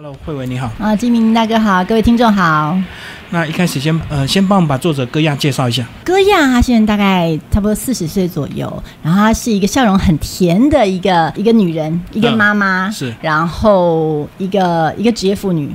[0.00, 0.70] Hello，慧伟你好。
[0.78, 2.78] 啊，金明大哥好，各位听众好。
[3.30, 5.84] 那一开始先呃，先帮我们把作者戈亚介绍一下。
[6.04, 15.68] 戈亚他现在大概差不多四十岁左右，然后她是一个笑容很甜的一个一个女人，一个妈妈，是然后一个一个职业妇女。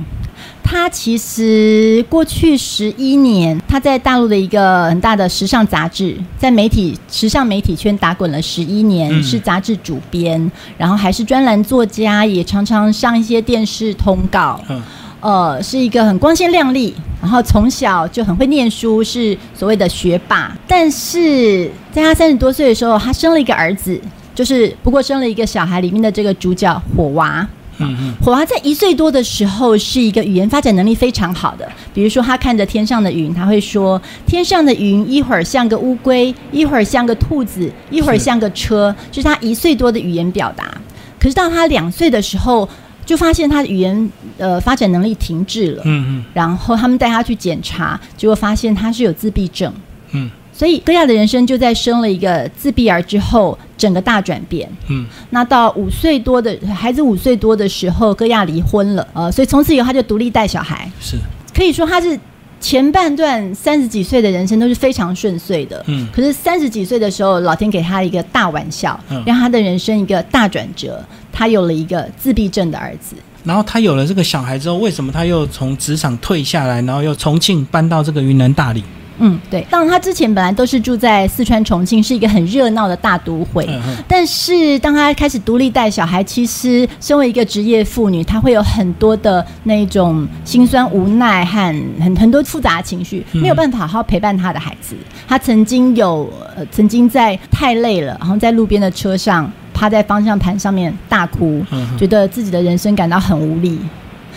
[0.64, 14.60] 她其实过去十一年，他在大陆的一个很大的时尚杂志，在媒体时尚媒体圈打滚了十一年，嗯是杂志主编，然后还是专栏作家，也常常上一些电视通告。
[14.68, 14.82] 嗯
[15.20, 20.54] 呃，是一个很光鲜亮丽，然后从小就很会念书，是所谓的学霸。
[20.66, 23.98] 但是在他三十多岁的时候，他生了一个儿子，
[24.34, 27.48] 就是不过生了一个小孩里面的这个主角火娃。
[27.78, 40.72] 嗯嗯火娃在一岁多的时候是一个语言发展能力非常好的，比如说他看着天上的云，他会说天上的云一会儿像个乌龟，一会儿像个兔子，一会儿像个车，这是他一岁多的语言表达。
[41.18, 42.68] 可是到他两岁的时候，
[43.06, 45.82] 就发现他的语言呃发展能力停滞了。
[45.84, 49.72] 嗯嗯然后他们带他去检查，结果发现他是有自闭症。
[50.12, 54.70] 嗯所以戈亚的人生就在生了一个自闭儿之后，整个大转变。
[54.88, 60.88] 嗯那到五岁多的孩子五岁多的时候，戈亚离婚了，呃，所以从此以后他就独立带小孩。
[61.00, 61.16] 是
[61.52, 62.18] 可以说他是
[62.60, 65.82] 前半段三十几岁的人生都是非常顺遂的。
[65.88, 71.04] 嗯可是三十几岁的时候，老天给他一个大玩笑，嗯让他的人生一个大转折。
[71.32, 73.16] 他有了一个自闭症的儿子。
[73.42, 78.84] 然后他有了这个小孩之后，为什么他又从职场退下来，然后又重庆搬到这个云南大理？
[79.18, 79.66] 嗯，对。
[79.70, 83.68] 当然，他之前本来都是住在四川重庆，是一个很热闹的大都会。
[84.08, 94.94] 但是当他开始独立带小孩，其实身为一个职业妇女，她会有很多的那种心酸、无奈和很很多复杂的情绪，嗯没有办法好好陪伴她的孩子。
[95.28, 103.78] 她曾经有呃，曾经在太累了，然后在路边的车上趴在方向盘上面大哭，嗯觉得自己的人生感到很无力。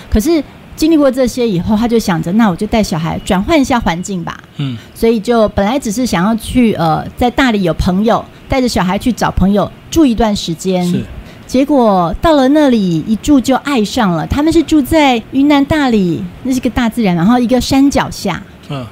[0.09, 0.41] 可是
[0.77, 4.37] 经历过这些以后，他就想着，那我就带小孩转换一下环境吧。
[4.57, 10.85] 嗯所以就本来只是想要去呃，在大理有朋友，带着小孩去找朋友住一段时间。
[10.85, 11.03] 是
[11.45, 14.27] 结果到了那里一住就爱上了。
[14.27, 18.85] 他们是住在云南大理，那是个大自然，然后一个山脚下，嗯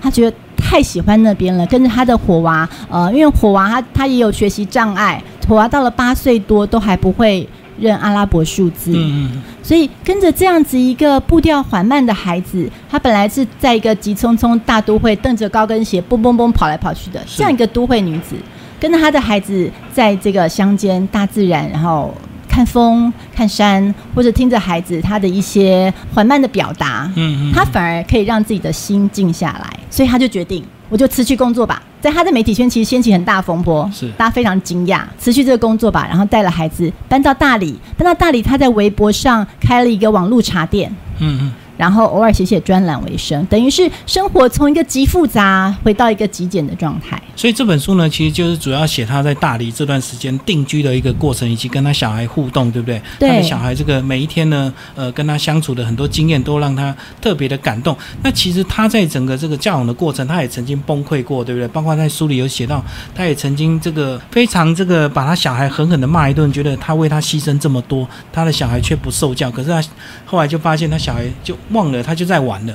[0.00, 1.66] 他觉得太喜欢那边了。
[1.66, 7.48] 跟着他的火娃，呃，因为火娃他他也有学习障碍，火娃到了八岁多都还不会
[7.78, 8.96] 认阿拉伯数字。
[9.62, 18.36] 所以跟着这样子一个步调缓慢的孩子，他本来是在一个急匆匆大都会蹬着高跟鞋蹦蹦蹦跑来跑去的这样一个都会女子，
[18.78, 22.14] 跟着他的孩子在这个乡间大自然，然后
[22.48, 31.82] 看风、看山，或者听着孩子他的一些缓慢的表达，嗯嗯，他反而可以让自己的心静下来，所以他就决定，我就辞去工作吧。
[32.00, 34.08] 在他的媒体圈，其实掀起很大风波，是。
[34.12, 47.20] 大家非常惊讶，辞去这个工作吧，然后带了孩子搬到大理，搬到大理，他在微博上开了一个网络茶店，嗯嗯然后偶尔写写专栏为生，等于是生活从一个极复杂回到一个极简的状态。
[47.34, 53.00] 所以这本书呢，其实就是主要写他在大理这段时间定居的一个过程，以及跟他小孩互动，对不对？
[53.18, 57.96] 对他的小孩这个每一天呢，呃，跟他相处的很多经验，都让他特别的感动。
[58.22, 61.68] 那其实他在整个这个教养的过程，他也曾经崩溃过，对不对？
[61.68, 62.82] 包括在书里有写到，
[63.14, 69.50] 他也曾经这个非常这个把他小孩狠狠的骂一顿，觉得他为他牺牲这么多，他的小孩却不受教。
[69.50, 69.82] 可是他
[70.24, 72.74] 后来就发现，他小孩就忘了，他就在玩了。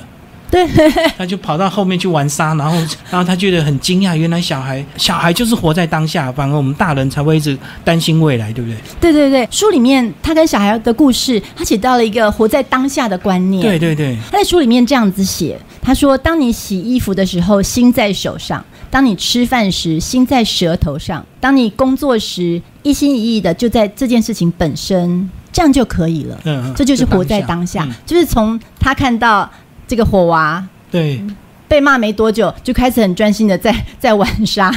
[0.50, 0.68] 对，
[1.16, 2.76] 他就跑到后面去玩沙，然后，
[3.10, 8.76] 然后他觉得很惊讶，原来小孩小孩就是活在当下，反而我们大人才会一直担心未来，对不对？
[9.00, 13.62] 对对对，书里面他跟小孩的故事，他写到了一个活在当下的观念。
[13.62, 18.60] 对对对，他在书里面这样子写，他说：“当你洗衣服的时候，心在手上；
[18.90, 26.40] 当你吃饭时，心在舌头上；当你工作时，一心一意的就在这件事情本身，这样就可以了。
[26.44, 27.92] 嗯，嗯这就是活在当下，嗯。
[28.06, 29.48] 就是从他看到
[29.86, 31.22] 这个火娃对，
[31.68, 34.72] 被骂没多久，就开始很专心的在 在玩沙，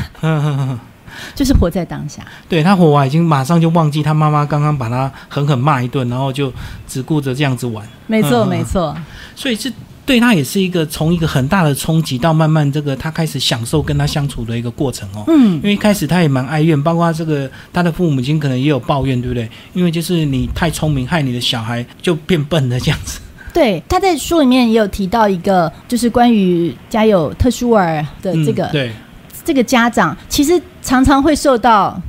[1.33, 2.21] 就是活在当下。
[2.49, 6.51] 对他火娃已经马上就忘记他妈妈刚刚把他狠狠骂一顿，然后就
[6.87, 8.95] 只顾着这样子玩，没错，嗯没错，
[9.35, 9.71] 所以这
[10.05, 15.23] 对他也是一个从一个很大的冲击到慢慢这个他开始享受跟他相处的一个过程哦。
[15.27, 19.49] 嗯因，为一开始他也蛮哀怨，包括这个他的父母亲可能也有抱怨，对不对？
[19.73, 23.19] 因为就是你太聪明，害你的小孩就变笨了这样子。
[23.51, 28.91] 对，他在书里面也有提到一个，就是关于家有特殊儿的这个、嗯、对，
[29.43, 31.99] 这个家长，其实常常会受到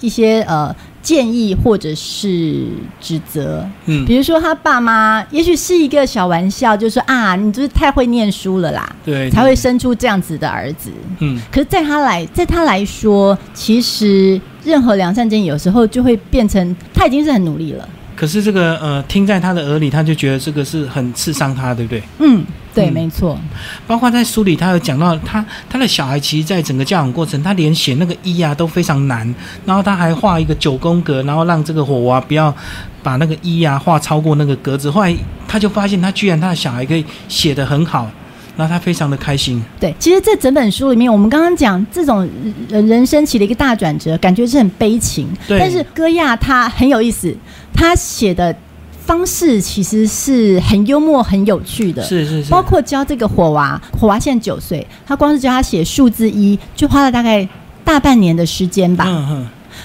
[0.00, 2.64] 一些呃建议或者是
[3.00, 3.68] 指责。
[3.86, 10.90] 嗯，比如说他爸妈，也许是一个小玩笑，就说啊，你就是太会念书了啦，对，才会生出这样子的儿子。
[11.18, 17.88] 嗯，可是，在他来，在他来说，其实任何良善建议有时候就会变成他已经是很努力了。
[18.14, 22.02] 可是这个呃，听在他的耳里，他就觉得这个是很刺伤他，对不对？
[22.20, 22.44] 嗯，
[22.74, 23.38] 对，嗯没错。
[23.86, 29.34] 包括在书里，他有讲到他他的小孩，其实在整个教养过程，他连写那个一啊都非常难，
[29.66, 32.54] 然后他还画一个九宫格，然后让这个火娃不要
[33.02, 34.90] 把那个一啊画超过那个格子。
[34.90, 35.14] 后来
[35.46, 38.10] 他就发现，他居然他的小孩可以写得很好，
[38.56, 39.62] 然后他非常的开心。
[39.78, 42.28] 对，其实这整本书里面，我们刚刚讲这种
[42.70, 45.28] 呃人生起了一个大转折，感觉是很悲情。
[45.46, 47.34] 对但是戈亚他很有意思，
[47.74, 48.54] 他写的
[49.04, 52.02] 方式其实是很幽默、很有趣的。
[52.02, 57.46] 是是是，包括教这个火娃，火娃现在九岁，他光是教他写数字一，就花了大概
[57.84, 59.06] 大半年的时间吧。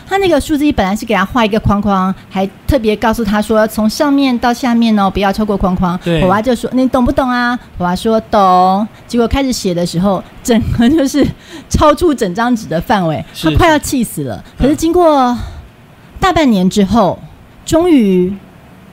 [0.05, 5.97] 他那个数字一本来是给他画一个框框，还特别告诉他说，从上面到下面哦，不要超过框框。
[6.03, 11.25] 对火娃就说：“你懂不懂啊？”火娃说：“懂。”结果开始写的时候，整个就是
[11.69, 14.35] 超出整张纸的范围，他快要气死了。
[14.35, 15.35] 嗯可是经过
[16.19, 17.17] 大半年之后，
[17.65, 18.31] 终于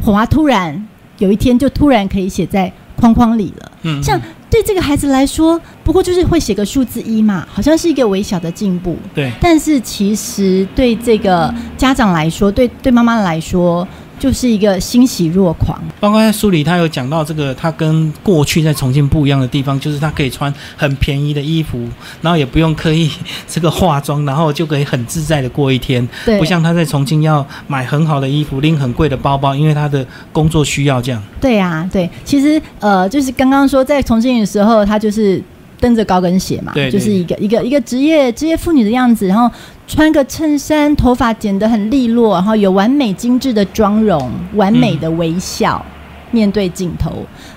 [0.04, 0.86] 火娃突然
[1.18, 3.72] 有一天就突然可以写在框框里了。
[3.82, 4.20] 嗯，像
[4.50, 8.96] 对这个孩子来说，不过就是会写个数字一嘛，好像是一个微小的进步。
[9.14, 13.86] 对，但是其实对这个家长来说，对对妈妈来说，
[14.18, 15.80] 就是一个欣喜若狂。
[16.00, 21.78] 包括在书里，他有讲到这个，他跟过去在重庆不一样的地方，就是他可以穿很便宜的衣服，
[22.20, 23.10] 然后也不用刻意
[23.48, 31.22] 这个化妆，然后就可以很自在的过一天，对，不像他在重庆要买很好的衣服，拎很贵的包包，因为他的工作需要这样。
[31.40, 35.42] 对啊、对，其实呃，就是刚刚说在重庆的时候，他就是
[35.80, 39.50] 蹬着高跟鞋嘛，对对就是一个一个一个职业职业妇女的样子，然后
[39.86, 45.84] 穿个衬衫，头发剪得很利落，然后有完美精致的妆容，完美的微笑。
[46.30, 47.12] 面对镜头，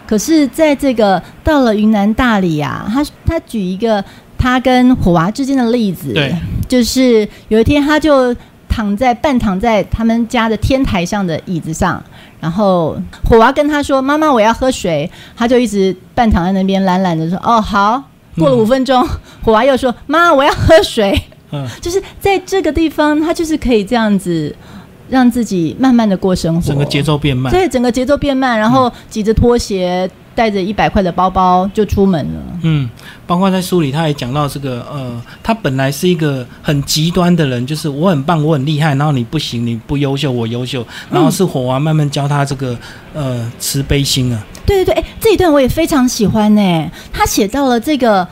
[0.05, 4.03] 可是在这个到了云南大理啊，他他举一个
[4.37, 6.13] 他跟火娃之间的例子，
[6.67, 8.35] 就是有一天他就
[8.69, 11.99] 躺在半躺在他们家的天台上的椅子上，
[12.39, 12.95] 然后
[13.27, 18.03] 火娃跟他说：“妈妈，我要喝水。”他就一直半躺在那边懒懒的说：“哦，好。”
[18.37, 19.03] 过了五分钟，
[19.41, 21.19] 火娃又说：“妈，我要喝水。
[21.51, 24.55] 嗯，”就是在这个地方，他就是可以这样子
[25.09, 27.51] 让自己慢慢的过生活，整个节奏变慢。
[27.51, 32.41] 对，整个节奏变慢，然后挤着拖鞋，带着一百块的包包就出门了。
[32.63, 32.89] 嗯，
[33.25, 42.77] 包括在书里，他也讲到这个，呃，他本来是一个很极端的人，就是我很棒，我很厉害，然后你不行，你不优秀，我优秀，然后是火娃慢慢教他这个，
[43.13, 46.91] 呃，慈悲心啊，对对对，哎，这一段我也非常喜欢呢。
[47.13, 48.27] 他写到了这个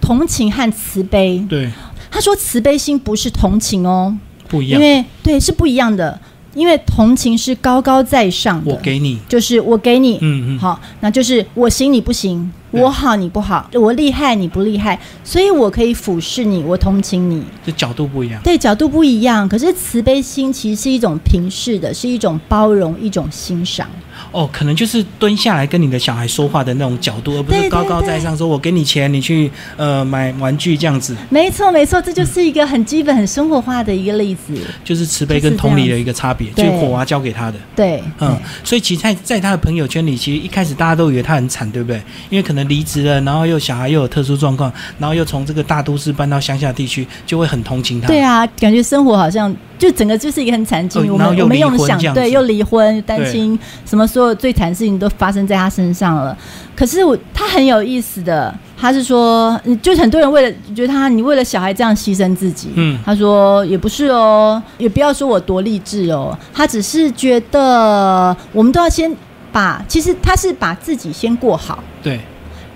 [0.00, 1.44] 同情和慈悲。
[1.48, 1.70] 对，
[2.12, 4.80] 他说慈悲心不是同情哦，因不一样。
[4.80, 6.20] 因为对是不一样的。
[6.54, 17.44] 因为同情是高高在上的，我给你，就是我给你，嗯嗯，好，那就是我行你不行，对我好你不好，我厉害你不厉害，所以我可以俯视你，我同情你。
[17.64, 18.40] 这角度不一样。
[18.42, 23.86] 对，角度不一样，可是慈悲心其实是一种平视的，是一种包容，一种欣赏。
[24.30, 34.54] 哦，可能就是蹲下来跟你的小孩说话的那种角度，而不是高高在上说“我给你钱，你去呃买玩具”这样子，没错，没错，这就是一个很基本、很生活化的一个例子。
[34.84, 37.58] 就是慈悲跟同理的一个差别，就火娃教给他的。
[37.76, 42.00] 对，嗯，所以其实在在他的朋友圈里，其实一开始大家都以为他很惨，对不对？
[42.30, 48.08] 因为可能离职了，然后又小孩又有特殊状况，然后又从这个大都市搬到乡下地区，就会很同情他。
[48.08, 51.12] 对啊，感觉生活好像就整个就是一个很惨境。
[51.12, 56.36] 我们我们用想对，又离婚，担心什么所有最惨的事情都发生在他身上了。
[56.74, 69.14] 可是我他很有意思的，他是说，嗯就很多人为了觉得他你为了小孩这样牺牲自己，嗯他说也不是哦，也不要说我多励志哦，他只是觉得我们都要先
[69.52, 72.18] 把，其实他是把自己先过好，对，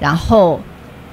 [0.00, 0.60] 然后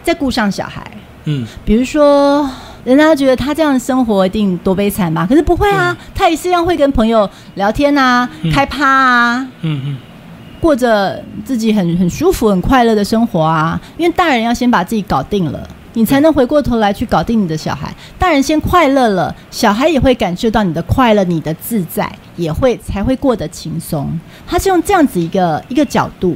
[0.02, 0.86] 再顾上小孩。
[1.26, 2.50] 嗯，比如说，
[2.84, 5.26] 人家觉得他这样的生活一定多悲惨吧？
[5.28, 9.98] 可是不会啊，他也是一样会跟朋友聊天啊，嗯开趴啊，嗯嗯，
[10.60, 13.80] 过着自己很很舒服、很快乐的生活啊。
[13.98, 15.68] 因为大人要先把自己搞定了。
[15.96, 17.94] 你才能回过头来去搞定你的小孩。
[18.18, 24.20] 大人先快乐了，小孩也会感受到你的快乐、你的自在，也会才会过得轻松。
[24.48, 26.36] 他是用这样子一个一个角度，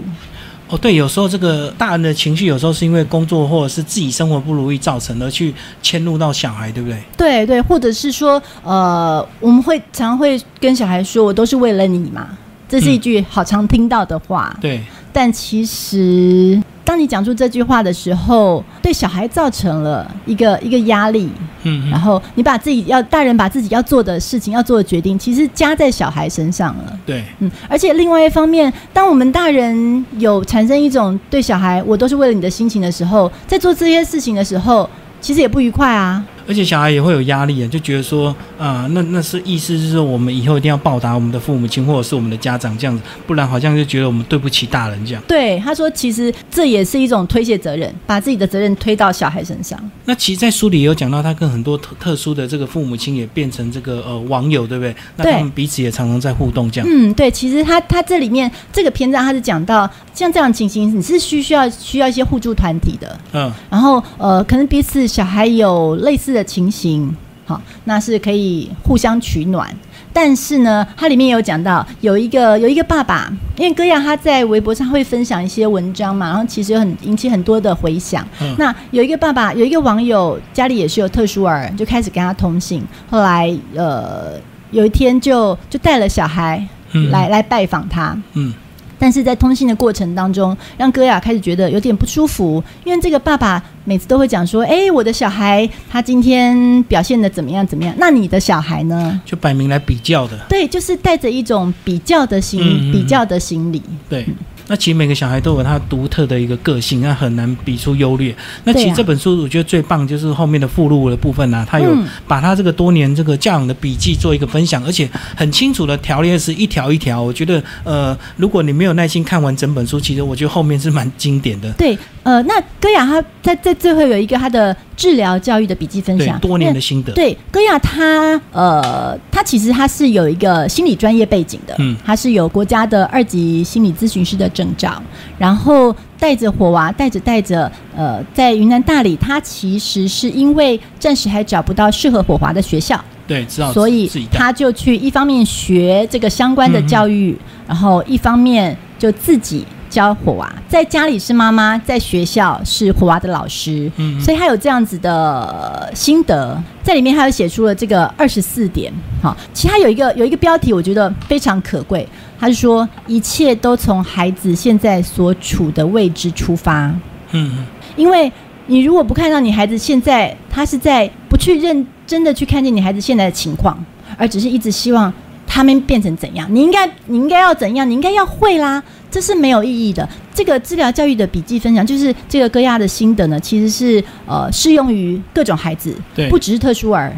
[0.70, 7.02] 哦，对，有时候这个大人的情绪，有时候是因为工作或者是自己生活不如意造成的，去迁怒到小孩，对不对？
[7.16, 12.28] 对对，或者是说，呃，我们会常常会跟小孩说：“我都是为了你嘛。”
[12.68, 14.54] 这是一句好常听到的话。
[14.60, 14.84] 对，
[15.14, 21.30] 但其实，当你讲出这句话的时候，对小孩造成了一个一个压力，
[21.64, 27.00] 嗯嗯，然后你把自己要大人把自己要做的事情、要做的决定，其实加在小孩身上了。
[27.06, 34.90] 对，嗯，而且另外一方面，当我们大人有产生一种对小孩“我都是为了你的”心情的时候，在做这些事情的时候，
[35.20, 36.24] 其实也不愉快啊。
[36.48, 45.22] 而且小孩也会有压力啊，就觉得说啊、那那是意思是说我们以后一定要报答我们的父母亲或者是我们的家长这样子，不然好像就觉得我们对不起大人这样。
[45.28, 49.78] 对，他说其实这也是一种推卸责任，把自己的责任推到小孩身上。
[50.06, 54.96] 那其实，在书里也有讲到，他跟很多特特殊的这个父母亲也变成这个呃网友，对不对？
[55.18, 56.90] 那他们彼此也常常在互动这样。
[56.90, 67.16] 嗯，对，其实他他这里面这个篇章他是讲到像这样的情形，你是需需要需要一些互助团体的，嗯然后呃，可能彼此小孩有类似的情形，
[67.46, 69.70] 好，那是可以互相取暖。
[70.14, 78.26] 但是呢，它里面有讲到有一个有一个爸爸，因为戈亚他在微博上会分享一些文章嘛，然后其实有很引起很多的回响。
[78.42, 78.56] 嗯。
[78.58, 84.34] 那有一个爸爸，有一个网友家里也是有特殊儿，就开始跟他通信，后来呃
[84.72, 87.12] 有一天就就带了小孩嗯。
[87.12, 88.52] 来、来拜访他，嗯
[89.00, 97.94] 但是在通信的过程当中，让戈雅开始觉得有点不舒服，因为这个爸爸每次都会讲说：“哎，我的小孩他今天表现的怎么样怎么样？
[97.98, 103.82] 那你的小孩呢就摆明来比较的。？”对，就是带着一种比较的心，嗯嗯嗯比较的心理。
[104.10, 104.26] 对，
[104.68, 108.36] 那其实每个小孩都有他独特的一个个性，那很难比出优劣。
[108.64, 117.22] 那其实这本书我觉得最棒就是后面的附录的部分呢、啊，他有嗯把他这个多年这个教养的笔记做一个分享，而且很清楚的条列是一条一条。
[117.22, 121.72] 我觉得呃，如果你没有耐心看完整本书，其实我觉得后面是蛮经典的。
[121.74, 127.14] 对，呃，那戈雅他在在最后有一个他的治疗教育的笔记分享，，对多年的心得。
[127.14, 135.00] 对，戈亚他呃，他其实他是有一个心理专业背景的，嗯他是有国家的二级心理咨询师的证照，
[135.38, 147.38] 然后带着火娃，带着带着，呃，在云南大理，他其实是因为暂时还找不到适合火娃的学校，对，知道所以他就去一方面学这个相关的教育，
[147.68, 158.92] 然后一方面就自己教火娃，在家里是妈妈，在学校是火娃的老师，嗯所以他有这样子的心得，在里面他又写出了这个二十四点。
[159.22, 162.08] 好，其实他有一个有一个标题，我觉得非常可贵，
[162.40, 166.86] 他是说一切都从孩子现在所处的位置出发。
[167.32, 167.66] 嗯嗯
[167.96, 168.32] 因为
[168.68, 173.78] 你如果不看到你孩子现在，他是在不去认真的去看见你孩子现在的情况，
[174.18, 175.12] 而只是一直希望
[175.48, 180.08] 他们变成怎样，你应该你应该要怎样，你应该要会啦，这是没有意义的。
[180.34, 187.16] 这个治疗教育的笔记分享，就是这个歌亚的心得呢，其实是呃适用于各种孩子，对不只是特殊儿，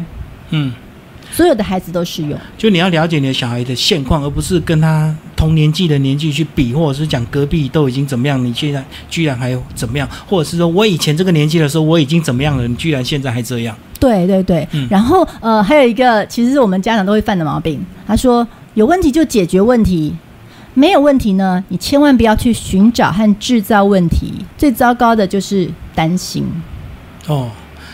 [0.50, 0.72] 嗯，
[1.30, 2.38] 所有的孩子都适用。
[2.56, 13.76] 就你要了解你的小孩的现况，而不是跟他同年纪的年纪去比，或者是讲隔壁都已经怎么样，你现在居然还怎么样，或者是说我以前这个年纪的时候我已经怎么样了，你居然现在还这样。
[13.98, 20.14] 对对对，嗯然后呃，还有一个其实是我们家长都会犯的毛病，他说有问题就解决问题，
[20.74, 26.44] 没有问题呢，你千万不要去寻找和制造问题，最糟糕的就是担心。
[27.26, 27.50] 哦，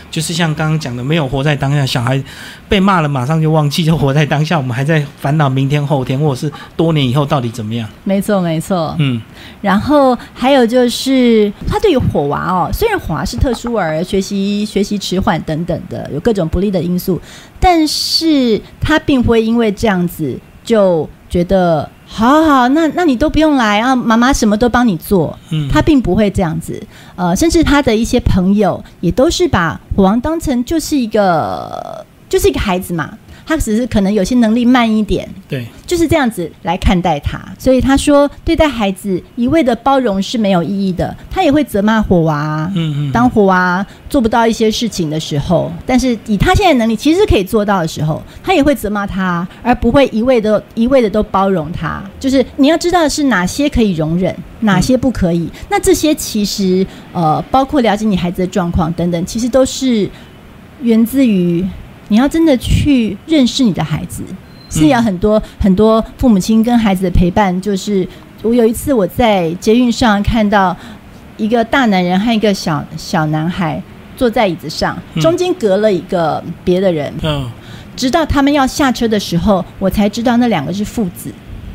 [0.09, 2.21] 就是像刚刚讲的，没有活在当下，小孩
[2.69, 7.87] 被骂了马上就忘记，就活在当下，我们还在烦恼明天、后天，或者是多年以后到底怎么样。
[8.03, 9.21] 没错没错，嗯
[9.61, 17.19] 然后还有就是他对于火娃哦，虽然火娃是特殊儿，学习学习迟缓等等的，有各种不利的因素，
[17.59, 26.81] 但是他并不会因为这样子就觉得好好好，那那你都不用来啊，妈妈什么都帮你做，嗯，他并不会这样子，
[27.15, 33.15] 呃，甚至他的一些朋友也都是把火王当成就是一个就是一个孩子嘛，
[33.47, 37.39] 他只是可能有些能力慢一点，对，就是这样子来看待他。
[37.57, 42.69] 所以他说，对待孩子一味的包容是没有意义的，他也会责骂火娃。
[42.75, 52.03] 嗯嗯，当火娃做不到一些事情的时候，但是以他现在能力其实是可以做到的时候，他也会责骂他，而不会一味的一味的都包容他。
[52.19, 55.49] 就是你要知道的是哪些可以容忍，哪些不可以。
[55.69, 60.09] 那这些其实呃，包括了解你孩子的状况等等，其实都是
[60.81, 61.65] 源自于
[62.09, 64.23] 你要真的去认识你的孩子。
[64.69, 68.05] 是要很多很多父母亲跟孩子的陪伴，就是
[68.41, 70.75] 我有一次我在捷运上看到
[71.37, 73.81] 一个大男人和一个小小男孩
[74.17, 77.49] 坐在椅子上，嗯中间隔了一个别的人，嗯
[77.95, 81.31] 直到他们要下车的时候，我才知道那两个是父子。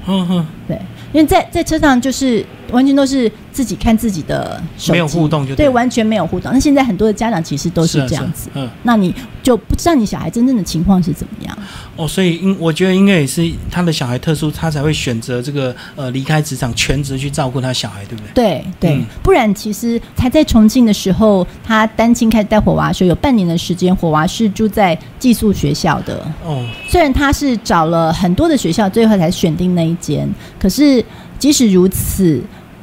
[0.06, 0.78] 嗯嗯，对，
[1.14, 6.52] 因为在在车上就是完全都是自己看自己的手机，没有互动就对，对完全没有互动。
[6.52, 8.68] 那现在很多的家长其实都是啊这样子，嗯。
[8.82, 11.56] 那你就不知道你小孩真正的情况是怎么样。
[11.96, 18.32] 哦，所以应我觉得应该也是他的小孩特殊，他才会选择这个呃离开职场全职去照顾他小孩，对不对？
[18.34, 26.26] 对对，嗯不然其实他在重庆的时候，他单亲开始带火娃的时候，有半年的时间，火娃是住在寄宿学校的。
[26.44, 31.04] 哦，虽然他是找了很多的学校，最后才选定那一间，可是
[31.38, 32.42] 即使如此，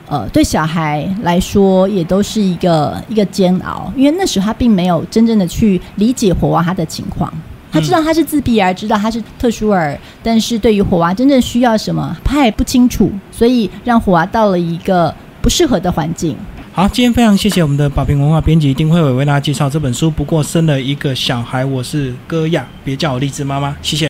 [0.10, 7.32] 呃，对小孩来说也都是一个一个煎熬，因为那时候他并没有真正的去理解火娃他的情况。
[7.72, 16.36] 他知道他是自闭儿，知道他是特殊儿，但是对于火娃真正需要什么，他也不清楚，所以让火娃到了一个不适合的环境。
[16.72, 20.10] 好，今天非常谢谢我们的宝瓶文化编辑丁慧伟为大家介绍这本书。
[20.10, 24.08] 不过生了一个小孩，我是戈亚，别叫我荔枝妈妈，谢谢。